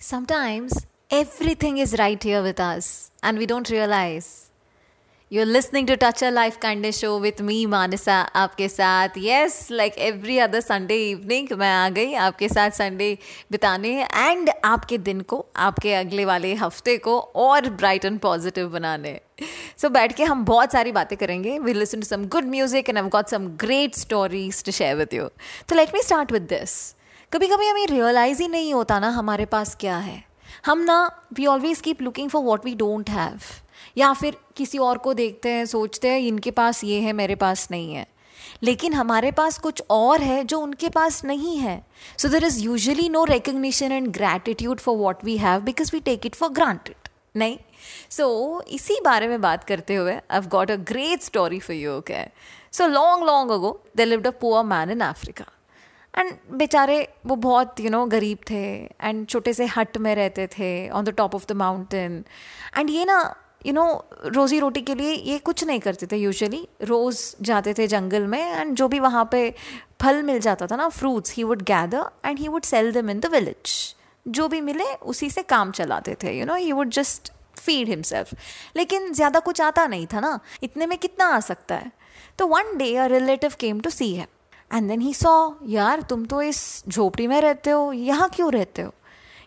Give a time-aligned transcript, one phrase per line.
[0.00, 4.50] Sometimes everything is right here with us and we don't realize.
[5.30, 9.98] You're listening to Touch a Life Kindness Show with me, Manasa, आपके साथ yes like
[9.98, 13.16] every other Sunday evening मैं आ गई आपके साथ Sunday
[13.52, 19.20] बिताने and आपके दिन को आपके अगले वाले हफ्ते को और ब्राइट एंड पॉजिटिव बनाने
[19.40, 22.88] सो so, बैठ के हम बहुत सारी बातें करेंगे we listen to some good music
[22.88, 25.28] and I got some great stories to share with you
[25.68, 26.78] तो let me start with this
[27.33, 30.23] कभी कभी हमें रियलाइज़ ही नहीं होता ना हमारे पास क्या है।
[30.65, 30.95] हम ना
[31.33, 33.39] we always keep looking for what we don't have
[33.97, 37.67] या फिर किसी और को देखते हैं सोचते हैं इनके पास ये है मेरे पास
[37.71, 38.05] नहीं है।
[38.63, 41.81] लेकिन हमारे पास कुछ और है जो उनके पास नहीं है।
[42.17, 46.25] So there is usually no recognition and gratitude for what we have because we take
[46.25, 47.57] it for granted नहीं?
[48.09, 48.27] सो
[48.59, 52.25] so, इसी बारे में बात करते हुए I got a great story for you okay
[52.71, 55.45] so long long ago they lived a poor man in Africa
[56.17, 58.63] and बेचारे वो बहुत यू नो गरीब थे
[59.01, 62.25] एंड छोटे से हट में रहते थे on the top of the mountain
[62.77, 66.67] and ये ना यू नो रोज़ी रोटी के लिए ये कुछ नहीं करते थे यूजुअली
[66.81, 69.55] रोज़ जाते थे जंगल में एंड जो भी वहाँ पे
[70.01, 73.19] फल मिल जाता था ना fruits he would gather and he would sell them in
[73.19, 73.95] the village
[74.27, 78.33] जो भी मिले, उसी से काम चलाते थे you know he would just feed himself
[78.75, 81.91] लेकिन ज़्यादा कुछ आता नहीं था ना, इतने में कितना आ सकता है?
[82.37, 84.27] तो one day a relative came to see है
[84.73, 88.81] एंड देन ही सॉ यार तुम तो इस झोपड़ी में रहते हो, यहाँ क्यों रहते
[88.81, 88.93] हो?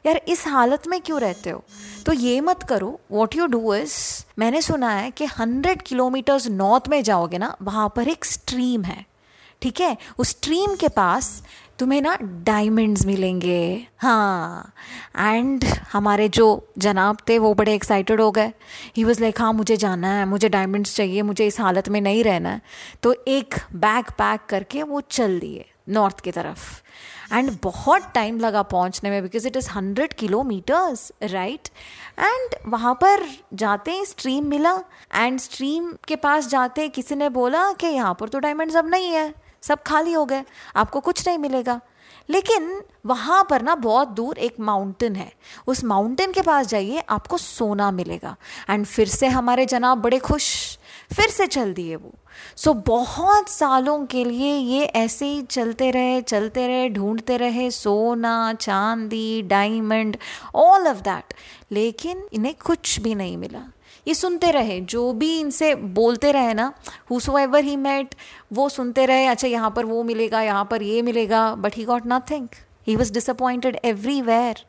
[0.07, 1.65] यार, इस हालत में क्यों रहते हो?
[2.07, 3.95] तो ये मत करो वॉट यू डू इज़
[4.39, 9.05] मैंने सुना है कि हंड्रेड किलोमीटर्स नॉर्थ में जाओगे ना, वहाँ पर एक स्ट्रीम है,
[9.63, 9.97] ठीक है?
[10.19, 11.43] उस स्ट्रीम के पास
[11.79, 14.73] तुम्हें ना डायमंड्स मिलेंगे। हाँ।
[15.19, 16.47] एंड हमारे जो
[16.79, 18.53] जनाब थे, वो बड़े एक्साइटेड हो गए।
[18.97, 22.25] ही वॉज़ लाइक हाँ मुझे जाना है, मुझे डायमंड्स चाहिए, मुझे इस हालत में नहीं
[22.25, 22.63] रहना है।
[23.03, 26.83] तो एक बैग पैक करके वो चल दिए नॉर्थ की तरफ़।
[27.33, 31.69] एंड बहुत टाइम लगा पहुँचने में because it is hundred kilometres right
[32.19, 34.75] and वहाँ पर जाते ही स्ट्रीम मिला।
[35.15, 39.09] एंड स्ट्रीम के पास जाते किसी ने बोला कि यहाँ पर तो डायमंड्स अब नहीं
[39.09, 39.33] है।
[39.67, 40.45] सब खाली हो गए
[40.77, 41.81] आपको कुछ नहीं मिलेगा।
[42.31, 45.33] लेकिन वहाँ पर ना बहुत दूर एक माउंटेन है।
[45.67, 48.37] उस माउंटेन के पास जाइए आपको सोना मिलेगा।
[48.71, 50.79] एंड फिर से हमारे जनाब बड़े खुश।
[51.17, 52.13] फिर से चल दिए वो।
[52.57, 57.71] सो so, बहुत सालों के लिए ये ऐसे ही चलते रहे चलते रहे ढूंढते रहे
[57.71, 60.17] सोना चांदी डायमंड
[60.55, 61.35] ऑल ऑफ़ दैट
[61.73, 63.74] लेकिन इन्हें कुछ भी नहीं मिला।
[64.07, 66.73] ये सुनते रहे, जो भी इनसे बोलते रहे ना
[67.11, 68.15] हु एवर ही मेट
[68.53, 72.03] वो सुनते रहे अच्छा यहाँ पर वो मिलेगा, यहाँ पर ये मिलेगा but he got
[72.07, 72.49] nothing
[72.87, 74.65] he was disappointed everywhere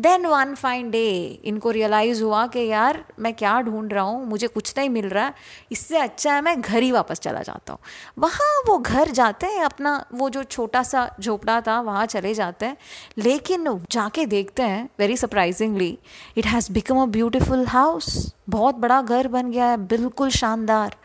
[0.00, 1.08] then one fine day
[1.44, 4.26] इनको रियलाइज़ हुआ कि यार, मैं क्या ढूंढ रहा हूँ?
[4.26, 5.34] मुझे कुछ नहीं मिल रहा है।
[5.72, 7.80] इससे अच्छा है, मैं घर ही वापस चला जाता हूँ।
[8.18, 12.66] वहाँ वो घर जाते हैं, अपना वो जो छोटा सा झोपड़ा था, वहाँ चले जाते
[12.66, 12.76] हैं।
[13.18, 15.98] लेकिन जाके देखते हैं very surprisingly
[16.36, 20.96] it has become a beautiful house बहुत बड़ा घर बन गया है, बिल्कुल शानदार।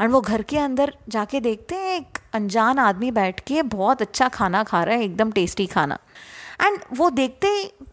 [0.00, 4.28] एंड वो घर के अंदर जाके देखते हैं, एक अनजान आदमी बैठ के बहुत अच्छा
[4.28, 5.98] खाना खा रहा है, एकदम टेस्टी खाना।
[6.62, 7.48] एंड वो देखते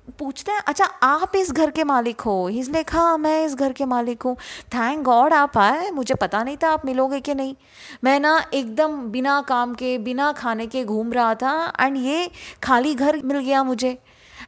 [0.10, 2.38] पूछते हैं अच्छा आप इस घर के मालिक हो?
[2.50, 4.36] इस लाइक हाँ मैं इस घर के मालिक हूँ.
[4.74, 7.56] थैंक गॉड आप आए, मुझे पता नहीं था आप मिलोगे कि नहीं.
[8.04, 12.30] मैं ना एकदम बिना काम के, बिना खाने के घूम रहा था एंड ये
[12.64, 13.98] खाली घर मिल गया मुझे।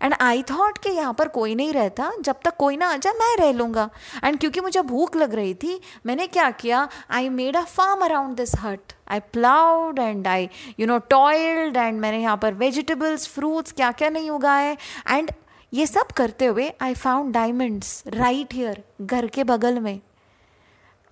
[0.02, 3.14] एंड आई थॉट कि यहाँ पर कोई नहीं रहता, जब तक कोई ना आ जाए,
[3.14, 3.90] मैं रह लूँगा।
[4.24, 8.36] एंड क्योंकि मुझे भूख लग रही थी, मैंने क्या किया I made a farm around
[8.38, 13.72] this hut I ploughed and I you know toiled and मैंने यहाँ पर वेजिटेबल्स फ्रूट्स
[13.72, 14.78] क्या क्या नहीं उगाए।
[15.10, 15.32] एंड
[15.74, 20.00] ये सब करते हुए I found diamonds right here घर के बगल में.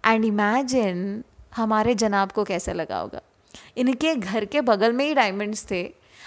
[0.07, 1.23] एंड इमेजिन
[1.55, 3.21] हमारे जनाब को कैसे लगा होगा.
[3.77, 5.83] इनके घर के बगल में ही डायमंड्स थे.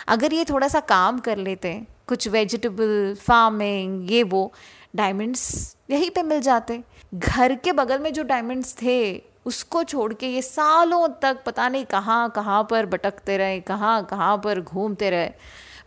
[0.09, 4.53] अगर ये थोड़ा सा काम कर लेते, कुछ वेजिटेबल फ़ार्मिंग ये वो
[4.97, 6.83] डायमंड्स यहीं पे मिल जाते.
[7.15, 11.85] घर के बगल में जो डायमंड्स थे, उसको छोड़ के ये सालों तक पता नहीं
[11.85, 15.31] कहाँ कहाँ पर भटकते रहे, कहाँ कहाँ पर घूमते रहे.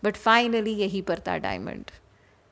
[0.04, 1.92] बट फाइनली यहीं पर था diamond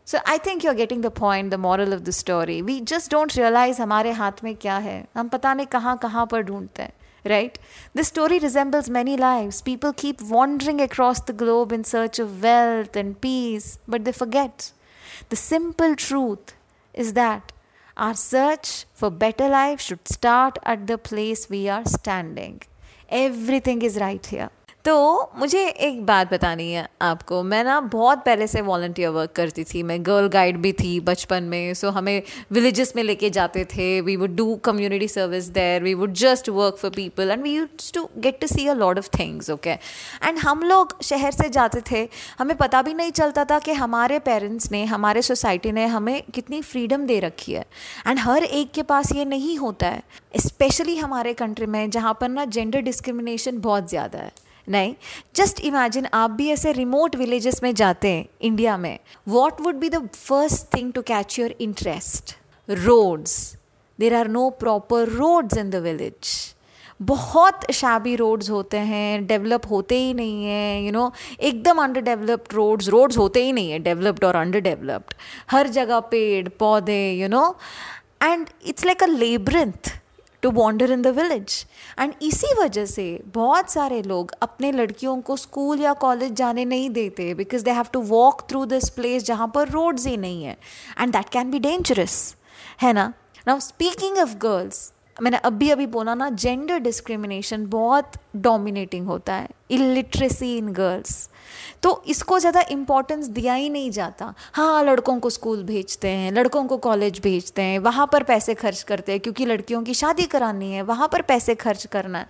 [0.08, 3.10] So I think you are getting the point the moral of the story we just
[3.10, 6.92] don't realise हमारे हाथ में क्या है हम पता नहीं कहाँ कहाँ पर ढूंढते हैं
[7.24, 7.58] right?
[7.94, 9.62] This story resembles many lives.
[9.62, 14.72] People keep wandering across the globe in search of wealth and peace, but they forget.
[15.28, 16.54] The simple truth
[16.94, 17.52] is that
[17.96, 22.62] our search for better life should start at the place we are standing.
[23.08, 24.50] Everything is right here.
[24.85, 29.63] तो मुझे एक बात बतानी है आपको। मैं ना बहुत पहले से वॉल्टियर वर्क करती
[29.63, 32.21] थी। मैं गर्ल गाइड भी थी बचपन में। सो so हमें
[32.51, 36.77] विलेजेस में लेके जाते थे। We would do community service there we would just work
[36.77, 40.39] for people and we use to get to see a lot of things okay and
[40.39, 42.07] हम लोग शहर से जाते थे।
[42.39, 46.61] हमें पता भी नहीं चलता था कि हमारे पेरेंट्स ने, हमारे सोसाइटी ने हमें कितनी
[46.63, 47.65] फ्रीडम दे रखी है।
[48.07, 50.03] एंड हर एक के पास ये नहीं होता है।
[50.39, 54.31] स्पेशली हमारे कंट्री में, जहाँ पर ना जेंडर डिस्क्रिमिनेशन बहुत ज़्यादा है।
[54.69, 54.95] नहीं
[55.35, 59.89] जस्ट इमेजिन आप भी ऐसे रिमोट विलेजेस में जाते हैं इंडिया में what would be
[59.89, 62.37] the first thing to catch your interest
[62.69, 63.57] roads
[63.99, 66.55] there are no proper roads in the village
[67.01, 72.53] बहुत शाबी रोड्स होते हैं डेवलप होते ही नहीं है यू नो एकदम अंडर डेवलप्ड
[72.53, 75.13] रोड्स रोड्स होते ही नहीं है डेवलप्ड और अंडर डेवलप्ड
[75.51, 77.57] हर जगह पेड़, पौधे you know
[78.23, 79.98] and it's like a labyrinth
[80.41, 81.65] to wander in the village
[81.99, 86.89] and इसी वजह से बहुत सारे लोग अपने लड़कियों को स्कूल या कॉलेज जाने नहीं
[86.89, 90.57] देते because they have to walk through this place जहाँ पर रोड्स ही नहीं है.
[90.99, 92.35] And that can be dangerous
[92.81, 93.13] है ना?
[93.47, 94.91] नाउ स्पीकिंग ऑफ़ गर्ल्स
[95.21, 101.29] मैंने अभी अभी बोला ना जेंडर डिस्क्रिमिनेशन बहुत डोमिनेटिंग होता है इलिटरेसी इन गर्ल्स
[101.83, 106.63] तो इसको ज़्यादा इम्पोर्टेंस दिया ही नहीं जाता। हाँ लड़कों को स्कूल भेजते हैं, लड़कों
[106.65, 110.71] को कॉलेज भेजते हैं, वहाँ पर पैसे खर्च करते हैं, क्योंकि लड़कियों की शादी करानी
[110.71, 112.27] है, वहाँ पर पैसे खर्च करना है।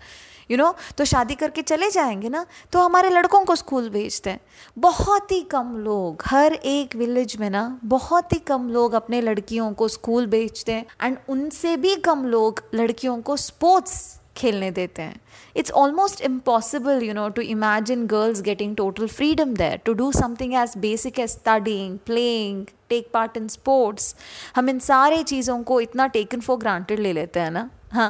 [0.52, 3.90] यू you नो know, तो शादी करके चले जाएँगे ना तो हमारे लड़कों को स्कूल
[3.90, 4.40] भेजते हैं।
[4.80, 9.72] बहुत ही कम लोग हर एक विलेज में ना बहुत ही कम लोग अपने लड़कियों
[9.74, 15.20] को स्कूल भेजते हैं एंड उनसे भी कम लोग लड़कियों को स्पोर्ट्स खेलने देते हैं।
[15.58, 20.54] It's almost impossible you know to imagine girls getting total freedom there to do something
[20.54, 24.16] as basic as studying playing take part in sports
[24.56, 28.10] हम इन सारे चीज़ों को इतना टेकन फॉर ग्रांटेड ले लेते हैं ना हाँ।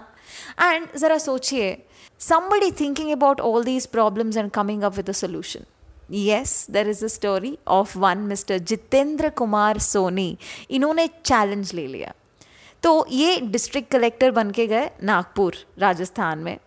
[0.61, 1.71] एंड ज़रा सोचिए
[2.19, 5.65] somebody thinking about all these problems and coming up with a solution.
[6.09, 8.59] Yes, there is a story of one Mr.
[8.61, 10.37] Jitendra Kumar Soni.
[10.69, 12.13] इन्होंने चैलेंज ले लिया
[12.83, 16.57] तो ये डिस्ट्रिक्ट कलेक्टर बन के गए नागपुर राजस्थान में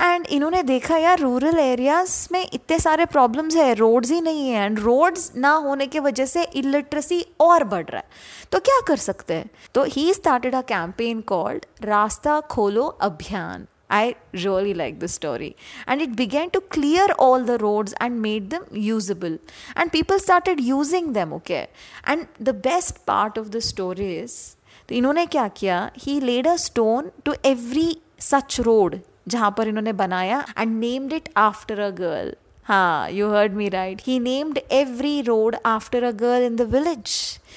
[0.00, 4.64] एंड इन्होंने देखा यार रूरल एरियाज़ में इतने सारे प्रॉब्लम्स है रोड्स ही नहीं है
[4.64, 8.96] एंड रोड्स ना होने की वजह से इलिटरेसी और बढ़ रहा है तो क्या कर
[9.08, 15.07] सकते हैं तो he started a campaign called रास्ता खोलो अभियान I really like the
[15.07, 15.55] story.
[15.85, 19.37] And it began to clear all the roads and made them usable.
[19.75, 21.67] And people started using them, okay?
[22.03, 24.55] And the best part of the story is,
[24.87, 27.89] तो इन्होंने क्या किया he laid a stone to every
[28.21, 32.33] such road जहाँ पर इन्होंने बनाया and named it after a girl
[32.66, 37.14] हाँ you heard me right he named every road after a girl in the village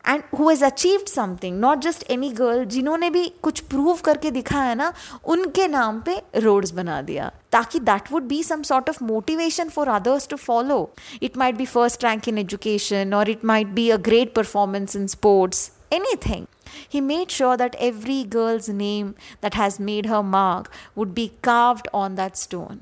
[0.08, 4.74] and who has achieved something not just any girl जिन्होंने भी कुछ prove करके दिखाया
[4.74, 4.92] ना
[5.36, 9.88] उनके नाम पे रोड्स बना दिया ताकि that would be some sort of motivation for
[9.90, 10.90] others to follow
[11.22, 15.08] it might be first rank in education और it might be a great performance in
[15.08, 16.48] sports anything.
[16.90, 21.88] He made sure that every girl's name that has made her mark would be carved
[21.94, 22.82] on that stone.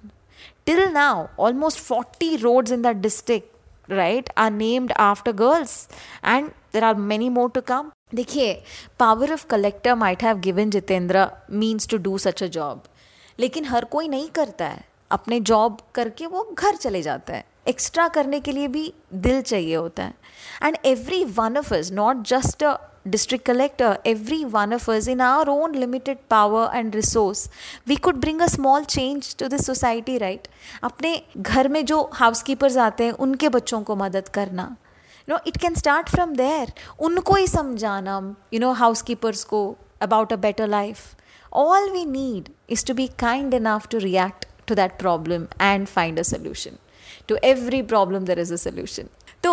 [0.67, 3.49] Till now, almost 40 roads in that district
[3.89, 5.89] right are named after girls.
[6.23, 7.91] And there are many more to come.
[8.15, 8.53] देखिए
[8.99, 12.83] power of collector might have given Jitendra means to do such a job
[13.39, 18.07] लेकिन हर कोई नहीं करता है अपने job करके वो घर चले जाता है एक्स्ट्रा
[18.17, 18.93] करने के लिए भी
[19.25, 20.13] दिल चाहिए होता है
[20.63, 22.75] and every one of is not just a
[23.10, 27.48] district collector, every one of us, in our own limited power and resource,
[27.86, 30.48] we could bring a small change to the society, right?
[30.84, 34.64] अपने घर में जो हाउसकीपर्स आते हैं उनके बच्चों को मदद करना
[35.28, 36.72] you know it can start from there
[37.08, 38.18] उनको ही समझाना
[38.54, 39.62] यू नो हाउसकीपर्स को
[40.02, 41.06] about a better life
[41.52, 46.18] all we need is to be kind enough to react to that problem and find
[46.18, 46.78] a solution.
[47.28, 49.08] To every problem, there is a solution.
[49.42, 49.52] तो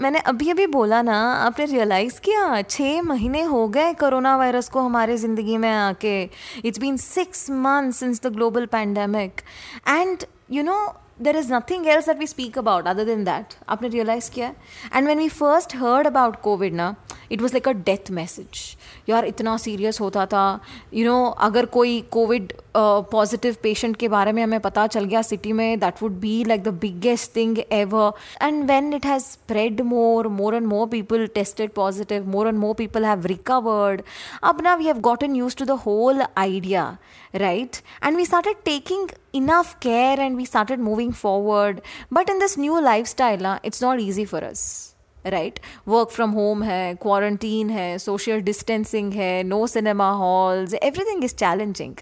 [0.00, 2.62] मैंने अभी अभी बोला ना, आपने रियलाइज़ किया?
[2.62, 6.22] छः महीने हो गए कोरोना वायरस को हमारे ज़िंदगी में आके।
[6.64, 9.40] It's been six month since the global pandemic
[9.88, 10.78] and you know
[11.20, 14.52] there is nothing else that we speak about other than that आपने रियलाइज़ किया
[14.94, 16.94] and when we first heard about covid ना
[17.32, 18.76] it was like a death message
[19.08, 20.48] यार इतना serious होता था
[20.94, 25.04] you you know know, अगर कोई COVID positive patient के बारे में हमें पता चल
[25.04, 29.22] गया सिटी में that would be like the biggest thing ever and when it has
[29.24, 34.02] spread more more and more people tested positive more and more people have recovered
[34.42, 36.86] अब ना we have gotten used to the whole idea
[37.36, 41.80] right and we started taking enough care and we started moving forward.
[42.10, 44.94] But in this new lifestyle uh, it's not easy for us
[45.26, 45.58] right
[45.88, 51.94] work from home है quarantine है social distancing है no cinema halls everything is challenging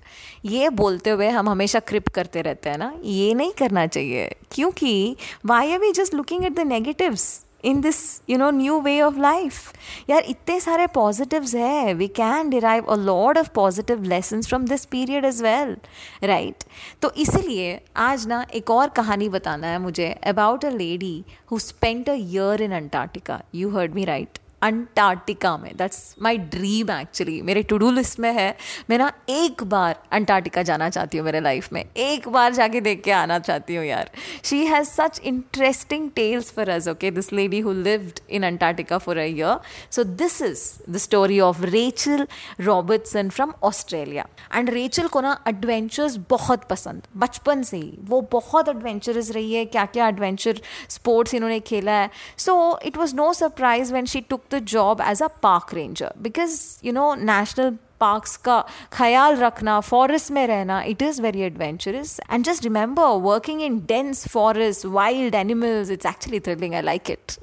[0.44, 5.16] ये बोलते हुए हम हमेशा क्रिप करते रहते हैं ना ये नहीं करना चाहिए। क्योंकि
[5.46, 7.98] why are we just looking at the negatives in this
[8.30, 9.72] you know new way of life
[10.10, 14.84] यार इतने सारे पॉजिटिव्स है we can derive a lot of positive lesson from this
[14.86, 15.76] period as well
[16.24, 16.64] right
[17.02, 21.14] तो इसीलिए आज ना एक और कहानी बताना है मुझे about a lady
[21.52, 25.70] who spent a year in Antarctica you heard me right Antarctica में.
[25.76, 28.56] दैट्स माई ड्रीम एक्चुअली मेरे टू डू लिस्ट में है.
[28.90, 31.84] मैं ना एक बार अंटार्कटिका जाना चाहती हूँ मेरे लाइफ में.
[31.96, 34.10] एक बार जाके देख के आना चाहती हूँ यार.
[34.44, 39.18] She has such interesting tales for us okay this lady who lived in Antarctica for
[39.18, 39.58] a year
[39.90, 42.26] so this is the story of Rachel
[42.60, 47.02] Robertson from Australia and Rachel को ना एडवेंचर्स बहुत पसंद.
[47.16, 47.92] बचपन से ही.
[48.04, 49.64] वो बहुत एडवेंचरस रही है.
[49.66, 52.10] क्या क्या एडवेंचर स्पोर्ट्स इन्होंने खेला है.
[52.38, 56.54] So it was no surprise when she took the job as a park ranger because
[56.88, 58.60] you know national parks का
[58.92, 64.26] ख्याल रखना फॉरेस्ट में रहना it is very adventurous and just remember working in dense
[64.28, 67.38] forest wild animals it's actually thrilling I like it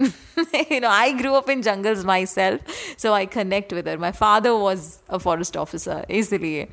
[0.70, 2.62] you know, I grew up in jungles myself,
[2.98, 3.98] so I connect with her.
[3.98, 6.68] My father was a forest officer, इसलिए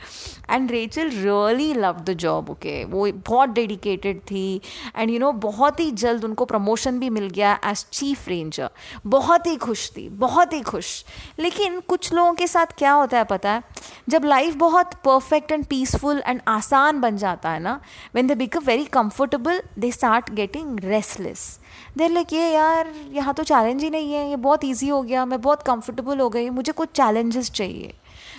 [0.50, 4.60] and Rachel really love the job okay वो बहुत dedicated थी
[4.96, 8.68] and you know बहुत ही जल्द उनको promotion भी मिल गया एज चीफ रेंजर
[9.06, 10.92] बहुत ही खुश थी बहुत ही खुश
[11.38, 13.62] लेकिन कुछ लोगों के साथ क्या होता है पता है
[14.08, 17.80] जब लाइफ बहुत परफेक्ट एंड पीसफुल एंड आसान बन जाता है ना
[18.14, 21.58] when they become very comfortable they start getting restless
[21.98, 25.24] there like ये यार, यहाँ तो चैलेंज ही नहीं है, ये बहुत ईजी हो गया,
[25.24, 27.94] मैं बहुत कंफर्टेबल हो गई, मुझे कुछ चैलेंजेस चाहिए.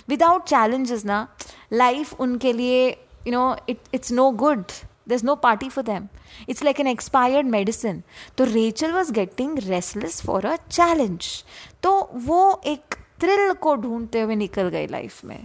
[0.08, 1.26] विदाउट चैलेंजेस ना
[1.72, 2.88] लाइफ उनके लिए
[3.26, 4.64] you know it it's no good
[5.12, 6.06] is no party for them
[6.48, 8.02] it's like an expired medicine
[8.38, 11.26] तो Rachel was getting restless for a challenge
[11.82, 11.92] तो
[12.26, 12.91] वो एक
[13.22, 15.38] थ्रिल को ढूंढते हुए निकल गई लाइफ में.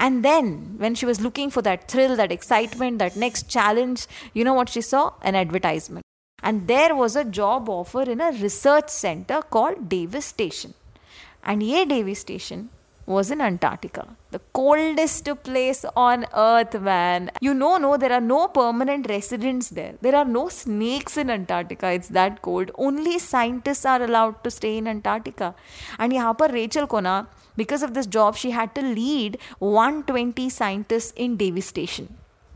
[0.00, 4.44] And then when she was looking for that thrill that excitement that next challenge you
[4.44, 6.04] know what she saw an advertisement
[6.44, 10.72] and there was a job offer in a research centre call Davis station
[11.48, 12.68] and ये Davis station
[13.07, 17.31] was in Antarctica, the coldest place on earth, man.
[17.39, 19.93] You know, no, there are no permanent residents there.
[20.01, 21.91] There are no snakes in Antarctica.
[21.91, 22.69] It's that cold.
[22.77, 25.55] Only scientists are allowed to stay in Antarctica.
[25.97, 30.49] And यहाँ पर Rachel को ना because of this job she had to lead 120
[30.49, 32.09] scientists in Davis Station.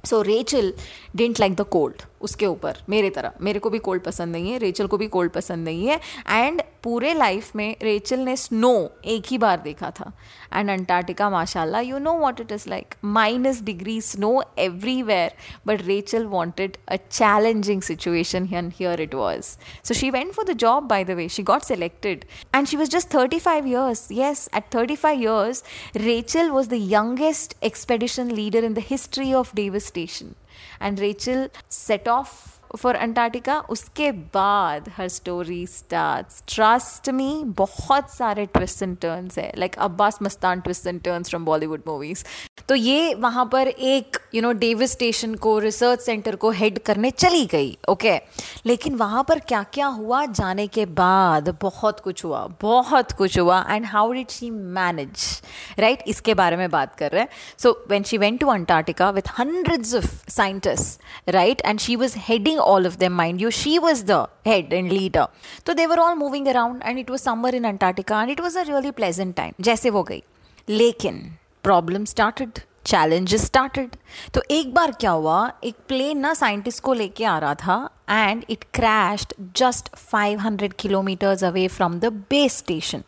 [0.03, 0.74] So Rachel
[1.15, 2.06] didn't like the cold.
[2.20, 5.32] उसके ऊपर, मेरे तरह। मेरे को भी कोल्ड पसंद नहीं है रेचल को भी कोल्ड
[5.32, 10.12] पसंद नहीं है। एंड पूरे लाइफ में रेचल ने स्नो एक ही बार देखा था।
[10.54, 15.32] एंड अंटार्कटिका माशाल्लाह you know what it is like minus degree snow everywhere
[15.66, 19.42] but Rachel wanted a challenging situation and here it was
[19.85, 22.90] so she went for the job by the way she got selected and she was
[22.90, 24.00] just 35 years.
[24.11, 25.62] Yes, at 35 years,
[25.96, 30.35] rachel was the youngest expedition leader in the history of davis station.
[30.83, 38.46] And Rachel set off for Antarctica उसके बाद हर story start trust me बहुत सारे
[38.46, 42.25] twist and turns है like Abbas Mastan twist and turns from Bollywood movies
[42.68, 47.11] तो ये वहाँ पर एक यू नो डेविस स्टेशन को रिसर्च सेंटर को हेड करने
[47.11, 48.66] चली गई ओके okay?
[48.66, 50.25] लेकिन वहाँ पर क्या क्या हुआ?
[50.26, 55.42] जाने के बाद बहुत कुछ हुआ, बहुत कुछ हुआ and how did she manage
[55.78, 59.30] right इसके बारे में बात कर रहे हैं। So when she went to Antarctica with
[59.38, 63.51] hundreds of scientist right and she was heading all of them, mind you.
[63.51, 65.27] She was the head and leader.
[65.67, 68.57] So they were all moving around and it was summer in Antarctica and it was
[68.57, 69.55] a really pleasant time.
[69.61, 70.23] जैसे वो गई
[70.69, 71.19] लेकिन
[71.65, 73.97] problem started challenges started
[74.35, 77.77] तो एक बार क्या हुआ एक प्लेन ना साइंटिस्ट को लेके आ रहा था
[78.09, 83.03] and it crashed just 500 kilometers away from the base station.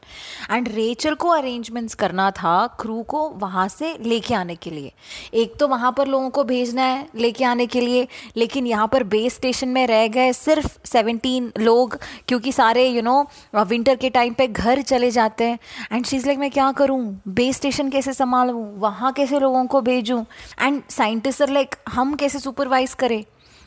[0.51, 4.93] And Rachel को अरेंजमेंट्स करना था क्रू को वहाँ से लेके आने के लिए।
[5.35, 9.05] एक तो वहाँ पर लोगों को भेजना है लेके आने के लिए, लेकिन यहाँ पर
[9.05, 13.21] बेस स्टेशन में रह गए सिर्फ़ 17 लोग, क्योंकि सारे यू नो
[13.57, 15.59] विंटर के टाइम पे घर चले जाते हैं।
[15.93, 17.01] एंड शीज लाइक मैं क्या करूँ?
[17.29, 18.79] बेस स्टेशन कैसे संभालूँ?
[18.81, 20.25] वहाँ कैसे लोगों को भेजूँ?
[20.61, 23.25] एंड साइंटिस्ट लाइक हम कैसे सुपरवाइज करें?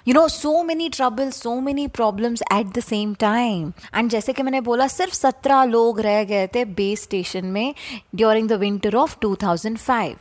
[0.08, 4.44] You know so many trouble so many problems at the same time and जैसे कि
[4.44, 7.74] मैंने बोला, सिर्फ़ सत्रह लोग रह गए थे बेस स्टेशन में
[8.16, 10.18] during the winter of two thousand five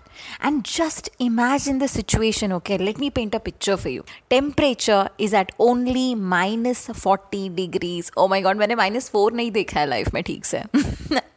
[0.47, 5.37] and just imagine the situation okay let me paint a picture for you temperature is
[5.37, 10.15] at only minus forty degrees oh my god मैंने minus four नहीं देखा है life
[10.15, 10.63] में, ठीक से।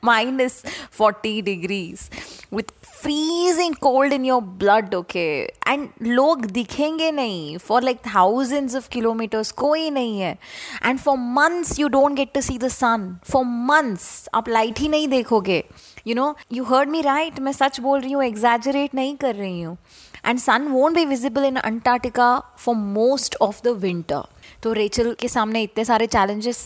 [0.05, 2.09] Minus forty degrees
[2.53, 2.71] with
[3.03, 5.25] freezing cold in your blood okay
[5.67, 10.37] and लोग दिखेंगे नहीं for like thousands of kilometres कोई नहीं है।
[10.85, 14.87] And for months you don't get to see the sun for months आप लाइट ही
[14.89, 15.63] नहीं देखोगे।
[16.07, 19.61] You know you heard me right मैं सच बोल रही हूँ एग्जैजरेट नहीं कर रही
[19.61, 19.77] हूँ।
[20.25, 24.23] And sun won't be visible in Antarctica for most of the winter
[24.63, 26.57] तो रेचल के सामने इतने सारे चैलेंजेस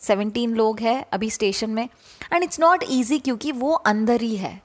[0.00, 1.88] सेवनटीन लोग हैं अभी स्टेशन में।
[2.32, 4.62] एंड इट्स नॉट ईजी क्योंकि वो अंदर ही है।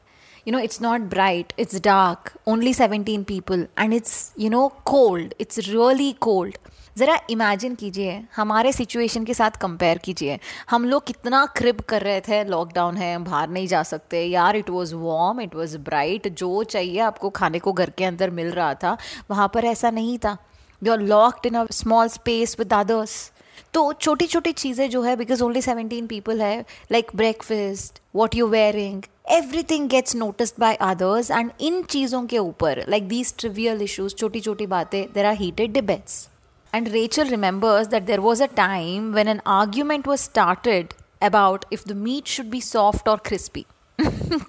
[0.47, 5.33] You know it's not bright it's dark only seventeen people and it's you know cold
[5.39, 6.57] it's really cold
[6.97, 10.37] ज़रा इमेजिन कीजिए, हमारे सिचुएशन के साथ कंपेयर कीजिए।
[10.69, 14.69] हम लोग कितना क्रिप कर रहे थे लॉकडाउन है बाहर नहीं जा सकते। यार it
[14.69, 18.73] was warm it was bright जो चाहिए आपको खाने को घर के अंदर मिल रहा
[18.73, 18.97] था,
[19.31, 20.37] वहाँ पर ऐसा नहीं था।
[20.81, 23.31] You are locked in a small space with others
[23.73, 26.59] तो छोटी छोटी चीज़ें जो है बिकॉज़ ओनली सेवनटीन पीपल है
[26.91, 32.83] like breakfast what you wearing everything gets noticed by others and इन चीज़ों के ऊपर
[32.89, 36.27] लाइक दीज ट्रिवियल इशूज छोटी छोटी बातें there are heated debates
[36.73, 41.83] And Rachel remembers that there was a time when an argument was started about if
[41.83, 43.65] the meat should be soft or crispy.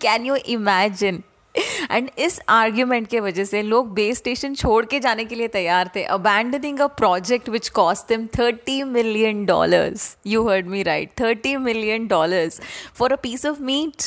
[0.00, 1.22] Can you imagine?
[1.90, 5.90] And इस argument के वजह से लोग base station छोड़ के जाने के लिए तैयार
[5.96, 11.56] थे। Abandoning a project which cost them thirty million dollars you heard me right thirty
[11.56, 12.60] million dollars
[12.94, 14.02] for a piece of meat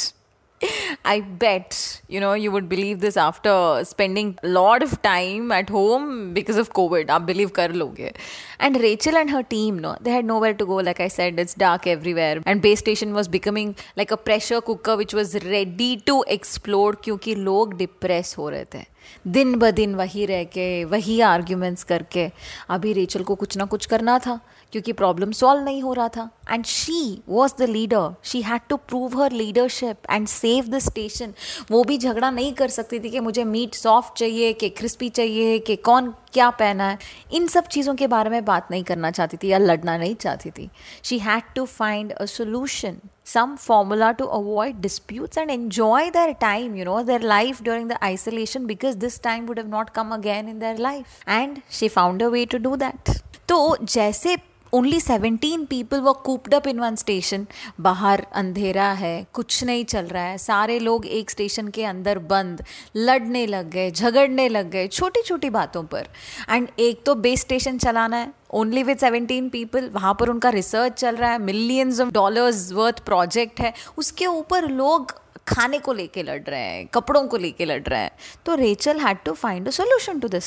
[1.05, 5.69] I bet, you know, you would believe this after spending a lot of time at
[5.69, 7.11] home because of COVID.
[7.11, 8.12] आप believe कर लोगे.
[8.61, 10.81] And Rachel and her team, no, they had nowhere to go.
[10.88, 12.43] Like I said, it's dark everywhere.
[12.45, 17.35] And base station was becoming like a pressure cooker which was ready to explode क्योंकि
[17.35, 18.85] लोग depress हो रहे थे
[19.27, 22.29] दिन ब दिन वही रह के, वही आर्ग्यूमेंट्स करके,
[22.69, 24.39] अभी रेचल को कुछ ना कुछ करना था,
[24.72, 28.77] क्योंकि प्रॉब्लम सॉल्व नहीं हो रहा था। And she was the leader she had to
[28.77, 31.33] prove her leadership and save the station
[31.72, 35.60] वो भी झगड़ा नहीं कर सकती थी कि मुझे मीट सॉफ्ट चाहिए, कि क्रिस्पी चाहिए,
[35.60, 36.98] कि कौन क्या पहना है?
[37.34, 40.52] इन सब चीज़ों के बारे में बात नहीं करना चाहती थी या लड़ना नहीं चाहती
[40.52, 40.70] थी।
[41.04, 46.75] She had to find a solution some formula to avoid disputes and enjoy their time
[46.75, 50.50] you know their life during the isolation because this time would have not come again
[50.50, 53.18] in their life and she found a way to do that
[53.50, 54.38] तो जैसे
[54.74, 57.46] only seventeen people वो cooped up in one station
[57.80, 62.63] बाहर अंधेरा है, कुछ नहीं चल रहा है। सारे लोग एक स्टेशन के अंदर बंद,
[62.96, 66.08] लड़ने लग गए, झगड़ने लग गए छोटी छोटी बातों पर।
[66.50, 70.94] एंड एक तो बेस स्टेशन चलाना है। ओनली विद सेवनटीन पीपल वहाँ पर उनका रिसर्च
[70.94, 76.24] चल रहा है। Millions of dollars worth project है। उसके ऊपर लोग खाने को लेके
[76.24, 78.12] लड़ रहे हैं, कपड़ों को लेके लड़ रहे हैं।
[78.46, 80.46] तो Rachel had to find a solution to this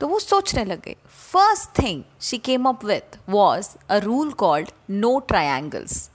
[0.00, 0.96] तो वो सोचने लग गई
[1.32, 6.10] first thing she came up with was a rule called no triangles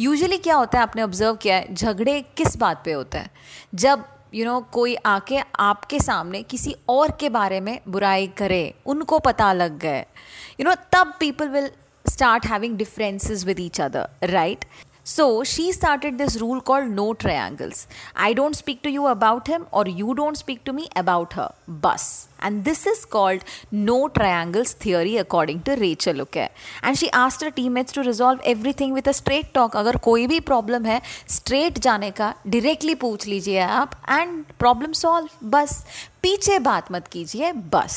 [0.00, 3.30] usually क्या होता है आपने ऑब्ज़र्व किया है झगड़े किस बात पे होता है?
[3.74, 8.26] जब यू you नो know, कोई आके आपके सामने किसी और के बारे में बुराई
[8.26, 10.00] करे उनको पता लग गए।
[10.60, 11.70] यू नो तब people will
[12.08, 14.64] start having differences with each other right?
[15.10, 17.86] So she started this rule called no triangles.
[18.14, 21.50] I don't speak to you about him or you don't speak to me about her.
[21.66, 22.28] Bus.
[22.40, 26.50] And this is called no triangles theory according to Rachel, okay?
[26.82, 29.74] And she asked her teammates to resolve everything with a straight talk.
[29.76, 35.46] अगर कोई भी problem है straight जाने का directly पूछ लीजिए आप and problem solve
[35.56, 35.84] बस
[36.22, 37.96] पीछे बात मत कीजिए बस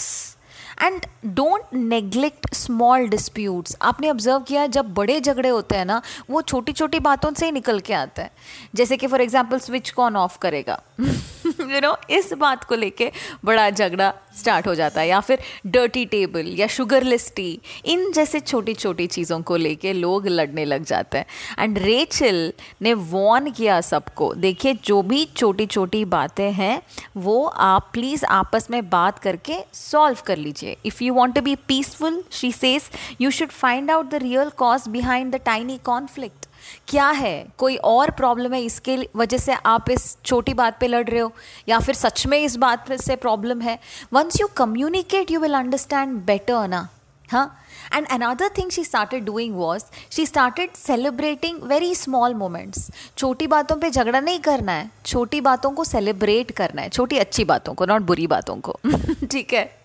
[0.84, 6.41] and don't neglect small disputes आपने ऑब्ज़र्व किया, जब बड़े झगड़े होते हैं ना, वो
[6.41, 8.32] छोटी छोटी बातों से ही निकल के आते हैं।
[8.76, 10.82] जैसे कि फॉर एग्ज़ाम्पल स्विच कौन ऑफ़ करेगा?
[11.52, 13.12] यू नो इस बात को लेके
[13.46, 18.40] बड़ा झगड़ा स्टार्ट हो जाता है, या फिर डर्टी टेबल या शुगरलेस टी इन जैसे
[18.40, 21.26] छोटी छोटी चीज़ों को लेके लोग लड़ने लग जाते हैं।
[21.60, 26.82] एंड रेचल ने वॉर्न किया सबको, देखिए, जो भी छोटी छोटी बातें हैं,
[27.18, 31.56] वो आप प्लीज़ आपस में बात करके सॉल्व कर लीजिए। If you want to be
[31.68, 32.90] peaceful she says
[33.22, 36.40] you should find out the real cause behind the tiny conflict
[36.88, 37.47] क्या है?
[37.58, 41.32] कोई और प्रॉब्लम है इसके वजह से आप इस छोटी बात पे लड़ रहे हो?
[41.69, 43.80] या फिर सच में इस बात से प्रॉब्लम है?
[44.13, 46.88] Once you communicate you will understand better ना?
[47.30, 47.58] हाँ?
[47.93, 53.76] And another thing she started doing was she started celebrating very small moments छोटी बातों
[53.76, 57.86] पे झगड़ा नहीं करना है, छोटी बातों को सेलिब्रेट करना है। छोटी अच्छी बातों को
[57.86, 58.80] नॉट बुरी बातों को।
[59.32, 59.82] ठीक है?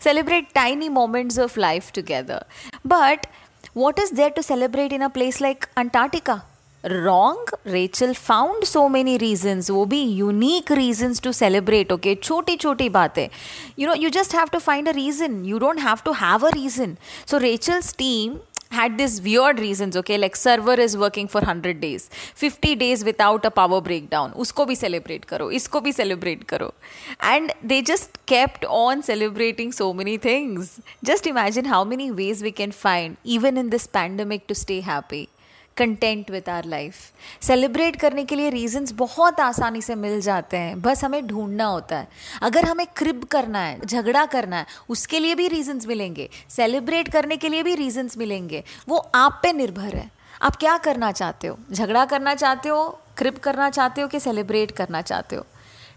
[0.00, 2.44] Celebrate tiny moments of life together
[2.86, 3.26] but
[3.75, 6.43] What is there to celebrate in a place like Antarctica?
[6.83, 7.45] Wrong.
[7.63, 11.91] Rachel found so many reasons, वो भी unique reasons to celebrate.
[11.91, 13.29] Okay, छोटी छोटी बातें.
[13.77, 15.45] You know, you just have to find a reason.
[15.45, 16.97] You don't have to have a reason.
[17.25, 18.39] So Rachel's team
[18.70, 20.18] had this weird reasons okay?
[20.18, 22.08] Like server is working for 100 days.
[22.34, 24.32] 50 days without a power breakdown.
[24.32, 25.48] Usko bhi celebrate karo.
[25.48, 26.74] Isko bhi celebrate karo.
[27.20, 30.80] And they just kept on celebrating so many things.
[31.02, 35.28] Just imagine how many ways we can find even in this pandemic to stay happy
[35.76, 36.94] content with our life
[37.42, 41.98] celebrate करने के लिए reasons बहुत आसानी से मिल जाते हैं। बस हमें ढूंढना होता
[41.98, 42.08] है।
[42.42, 47.36] अगर हमें क्रिब करना है, झगड़ा करना है, उसके लिए भी रीजंस मिलेंगे। सेलिब्रेट करने
[47.36, 50.10] के लिए भी रीजंस मिलेंगे। वो आप पे निर्भर है।
[50.42, 51.58] आप क्या करना चाहते हो?
[51.72, 53.00] झगड़ा करना चाहते हो?
[53.16, 55.46] क्रिब करना चाहते हो कि सेलिब्रेट करना चाहते हो?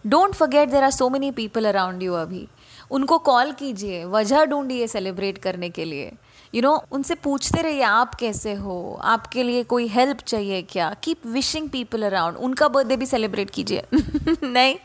[0.08, 2.48] Don't forget there are so many people around you अभी।
[2.92, 6.12] उनको कॉल कीजिए। वजह ढूंढिए सेलिब्रेट करने के लिए।
[6.56, 9.00] यू नो उनसे पूछते रहिए, आप कैसे हो?
[9.02, 10.96] आपके लिए कोई हेल्प चाहिए क्या?
[11.04, 13.84] कीप विशिंग पीपल अराउंड उनका बर्थडे भी सेलिब्रेट कीजिए।
[14.44, 14.76] नहीं?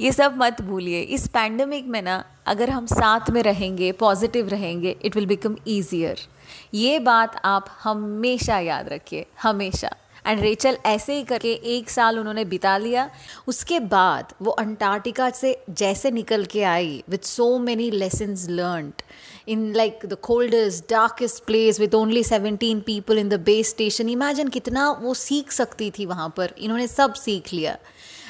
[0.00, 4.96] ये सब मत भूलिए। इस पैंडमिक में ना, अगर हम साथ में रहेंगे पॉजिटिव रहेंगे
[5.02, 6.16] इट विल बिकम ईजियर
[6.74, 12.44] ये बात आप हमेशा याद रखिए, हमेशा। एंड रेचल ऐसे ही करके एक साल उन्होंने
[12.44, 13.10] बिता लिया।
[13.46, 18.92] उसके बाद वो अंटार्कटिका से जैसे निकल के आई with so many lessons learned
[19.50, 24.48] in like the coldest darkest place with only seventeen people in the base station imagine
[24.48, 27.76] कितना वो सीख सकती थी वहाँ पर। इन्होंने सब सीख लिया।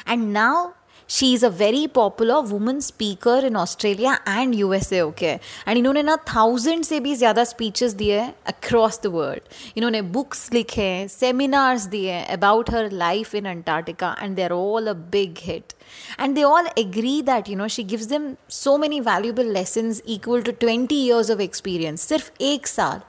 [0.08, 0.70] And now
[1.10, 5.76] she is a very popular women speaker in Australia and U S A okay and
[5.78, 10.82] इन्होंने ना थाउज़ेंड से भी ज़्यादा स्पीचेस दिए हैं अक्रॉस द वर्ल्ड इन्होंने बुक्स लिखे
[10.82, 15.38] हैं सेमिनार्स दिए हैं about her life in Antarctica and they are all a big
[15.42, 15.74] hit
[16.18, 20.42] and they all agree that, you know, she gives them so many valuable lessons equal
[20.42, 22.02] to 20 years of experience.
[22.02, 23.00] सिर्फ़ एक साल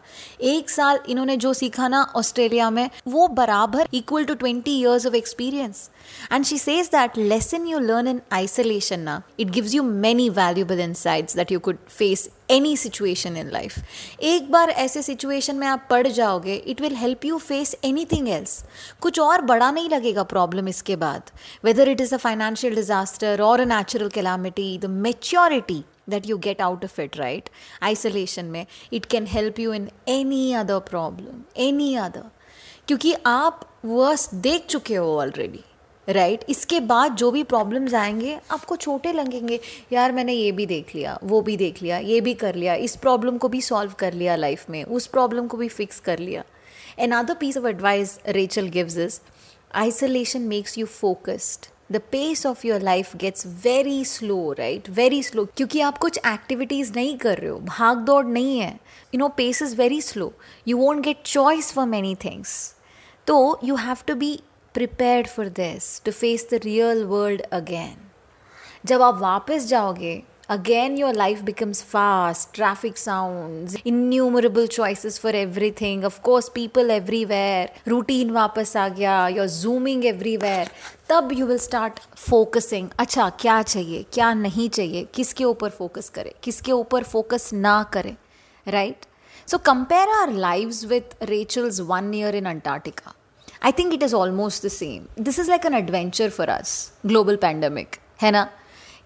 [0.46, 5.16] एक साल इन्होंने जो सीखा ना Australia में वो बराबर equal to twenty years of
[5.16, 5.90] experience
[6.33, 10.81] and she says that lesson you learn in isolation ना it gives you many valuable
[10.81, 15.87] insights that you could face any situation in life एक बार ऐसे सिचुएशन में आप
[15.91, 17.75] पढ़ जाओगे it will help you face
[18.13, 18.63] anything else
[19.01, 21.31] कुछ और बड़ा नहीं लगेगा प्रॉब्लम इसके बाद
[21.65, 26.61] whether it is a financial disaster और a natural calamity the maturity that you get
[26.61, 27.49] out of it right
[27.83, 32.25] isolation में it can help you in any other problem any other
[32.89, 35.65] क्योंकि आप वर्स्ट देख चुके हो already
[36.12, 36.50] right right?
[36.52, 39.60] इसके बाद जो भी प्रॉब्लम्स आएँगे, आपको छोटे लगेंगे।
[39.94, 42.96] यार, मैंने ये भी देख लिया, वो भी देख लिया, ये भी कर लिया, इस
[42.96, 46.44] प्रॉब्लम को भी सॉल्व कर लिया लाइफ में, उस प्रॉब्लम को भी फिक्स कर लिया।
[47.12, 49.20] Another piece of advice Rachel gives is
[49.76, 55.46] isolation makes you focused the pace of your life gets very slow right very slow
[55.58, 58.74] क्योंकि आप कुछ एक्टिविटीज़ नहीं कर रहे हो, भाग दौड़ नहीं है।
[59.14, 60.32] You know pace is very slow
[60.68, 62.54] you won't get choice for many things
[63.28, 64.40] तो you have to be
[64.74, 67.96] prepared for this to face the real world again
[68.86, 70.22] जब आप वापस जाओगे,
[70.54, 76.02] again your life becomes fast, traffic sounds, innumerable choices for everything.
[76.04, 80.68] Of course, people everywhere, routine वापस आ गया, you're zooming everywhere.
[81.10, 86.32] तब you will start focusing अच्छा क्या चाहिए, क्या नहीं चाहिए, किसके ऊपर फोकस करें,
[86.44, 88.16] किसके ऊपर फोकस ना करें
[88.68, 89.06] right
[89.48, 93.14] so compare our lives with Rachel's one year in Antarctica
[93.62, 97.36] I think it is almost the same this is like an adventure for us global
[97.36, 98.48] pandemic है ना?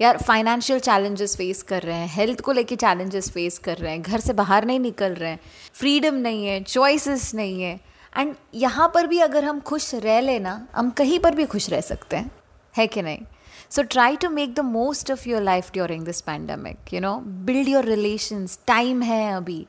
[0.01, 4.01] यार फाइनेंशियल चैलेंजेस फेस कर रहे हैं health को लेके challenges face कर रहे हैं,
[4.01, 5.39] घर से बाहर नहीं निकल रहे हैं
[5.73, 7.79] फ्रीडम नहीं है चॉइसेस नहीं है।
[8.13, 11.81] एंड यहाँ पर भी अगर हम खुश रह लेना हम कहीं पर भी खुश रह
[11.81, 12.31] सकते हैं।
[12.75, 13.19] है कि नहीं?
[13.69, 17.15] So try to make the most of your life during this pandemic you know
[17.45, 19.65] build your relations time है अभी।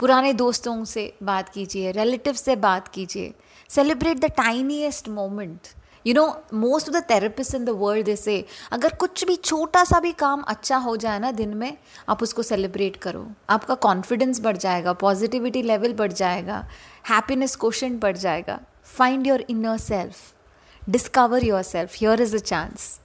[0.00, 3.32] पुराने दोस्तों से बात कीजिए रिलेटिव से बात कीजिए।
[3.70, 5.68] Celebrate the tiniest moment
[6.06, 10.00] you know most of the therapist in the world से अगर कुछ भी छोटा सा
[10.00, 11.76] भी काम अच्छा हो जाए ना दिन में,
[12.08, 16.66] आप उसको सेलिब्रेट करो। आपका कॉन्फिडेंस बढ़ जाएगा पॉजिटिविटी लेवल बढ़ जाएगा
[17.10, 18.58] हैप्पीनेस क्वेश्चन बढ़ जाएगा।
[18.98, 22.98] Find your inner self discover your self here is a chance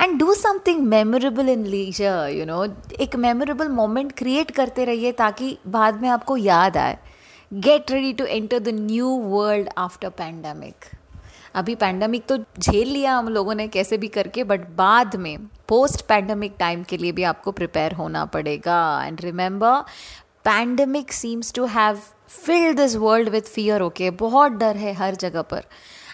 [0.00, 2.64] and do something memorable in leisure you know
[3.00, 6.98] एक मेमोरेबल मोमेंट क्रिएट करते रहिए ताकि बाद में आपको याद आए।
[7.52, 10.84] Get ready to enter the new world after pandemic
[11.54, 15.36] अभी पैंडमिक तो झेल लिया हम लोगों ने कैसे भी करके बट बाद में
[15.68, 19.80] पोस्ट पैंडमिक टाइम के लिए भी आपको प्रिपेयर होना पड़ेगा and remember
[20.44, 25.42] pandemic seems to have filled this world with fear okay बहुत डर है हर जगह
[25.52, 25.64] पर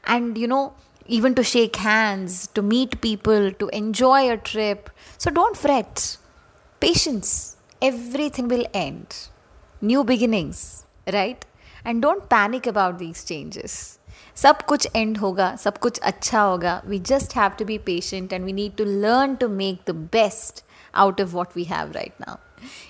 [0.08, 0.60] and you know
[1.08, 4.90] even to shake hands, to meet people, to enjoy a trip.
[5.18, 6.18] So don't fret.
[6.82, 7.56] Patience.
[7.82, 9.16] Everything will end.
[9.82, 11.44] New beginnings, right?
[11.86, 13.72] And don't panic about these changes
[14.36, 16.80] सब कुछ end होगा, सब कुछ अच्छा होगा.
[16.86, 20.64] We just have to be patient and we need to learn to make the best
[20.94, 22.36] out of what we have right now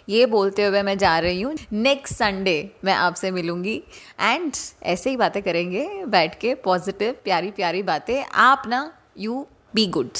[0.08, 1.54] ये बोलते हुए मैं जा रही हूँ.
[1.72, 3.82] नेक्स्ट संडे मैं आपसे मिलूँगी.
[4.20, 4.52] एंड
[4.82, 8.24] ऐसे ही बातें करेंगे, बैठ के पॉजिटिव प्यारी प्यारी बातें.
[8.24, 8.80] आप ना
[9.18, 9.46] you
[9.78, 10.16] be good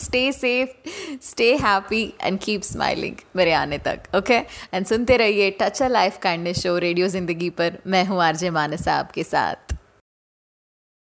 [0.00, 0.70] stay safe
[1.26, 4.38] stay happy and keep smiling मेरे आने तक ओके
[4.74, 8.94] एंड सुनते रहिए touch a life kindness show radio ज़िंदगी पर। मैं हूँ आरजे मानसा
[8.94, 9.74] आपके साथ।